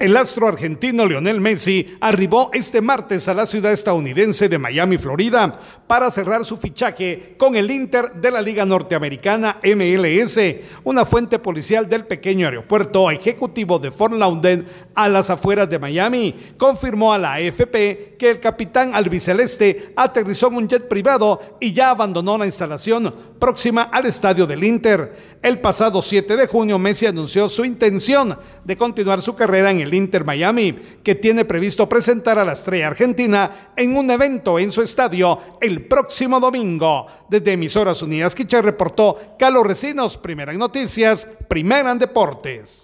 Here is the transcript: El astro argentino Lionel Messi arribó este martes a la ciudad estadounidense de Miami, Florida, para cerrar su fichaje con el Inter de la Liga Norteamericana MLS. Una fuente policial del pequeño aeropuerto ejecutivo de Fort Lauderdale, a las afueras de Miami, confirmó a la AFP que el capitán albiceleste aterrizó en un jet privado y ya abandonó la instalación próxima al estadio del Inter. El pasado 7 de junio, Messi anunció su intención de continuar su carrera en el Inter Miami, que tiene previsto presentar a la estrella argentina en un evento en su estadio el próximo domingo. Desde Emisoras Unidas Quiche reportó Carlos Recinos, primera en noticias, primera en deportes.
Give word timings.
El 0.00 0.16
astro 0.16 0.48
argentino 0.48 1.04
Lionel 1.04 1.42
Messi 1.42 1.98
arribó 2.00 2.48
este 2.54 2.80
martes 2.80 3.28
a 3.28 3.34
la 3.34 3.44
ciudad 3.44 3.70
estadounidense 3.70 4.48
de 4.48 4.58
Miami, 4.58 4.96
Florida, 4.96 5.60
para 5.86 6.10
cerrar 6.10 6.46
su 6.46 6.56
fichaje 6.56 7.34
con 7.36 7.54
el 7.54 7.70
Inter 7.70 8.14
de 8.14 8.30
la 8.30 8.40
Liga 8.40 8.64
Norteamericana 8.64 9.58
MLS. 9.62 10.38
Una 10.84 11.04
fuente 11.04 11.38
policial 11.38 11.86
del 11.86 12.06
pequeño 12.06 12.46
aeropuerto 12.46 13.10
ejecutivo 13.10 13.78
de 13.78 13.90
Fort 13.90 14.14
Lauderdale, 14.14 14.64
a 14.94 15.06
las 15.06 15.28
afueras 15.28 15.68
de 15.68 15.78
Miami, 15.78 16.34
confirmó 16.56 17.12
a 17.12 17.18
la 17.18 17.34
AFP 17.34 18.16
que 18.18 18.30
el 18.30 18.40
capitán 18.40 18.94
albiceleste 18.94 19.92
aterrizó 19.96 20.48
en 20.48 20.56
un 20.56 20.68
jet 20.68 20.88
privado 20.88 21.58
y 21.60 21.74
ya 21.74 21.90
abandonó 21.90 22.38
la 22.38 22.46
instalación 22.46 23.14
próxima 23.38 23.82
al 23.82 24.06
estadio 24.06 24.46
del 24.46 24.64
Inter. 24.64 25.38
El 25.42 25.60
pasado 25.60 26.00
7 26.00 26.36
de 26.36 26.46
junio, 26.46 26.78
Messi 26.78 27.04
anunció 27.04 27.50
su 27.50 27.66
intención 27.66 28.38
de 28.64 28.76
continuar 28.78 29.20
su 29.20 29.34
carrera 29.34 29.70
en 29.70 29.80
el 29.80 29.89
Inter 29.94 30.24
Miami, 30.24 30.78
que 31.02 31.14
tiene 31.14 31.44
previsto 31.44 31.88
presentar 31.88 32.38
a 32.38 32.44
la 32.44 32.52
estrella 32.52 32.88
argentina 32.88 33.72
en 33.76 33.96
un 33.96 34.10
evento 34.10 34.58
en 34.58 34.72
su 34.72 34.82
estadio 34.82 35.38
el 35.60 35.86
próximo 35.86 36.40
domingo. 36.40 37.06
Desde 37.28 37.52
Emisoras 37.52 38.02
Unidas 38.02 38.34
Quiche 38.34 38.62
reportó 38.62 39.36
Carlos 39.38 39.66
Recinos, 39.66 40.16
primera 40.16 40.52
en 40.52 40.58
noticias, 40.58 41.26
primera 41.48 41.90
en 41.90 41.98
deportes. 41.98 42.78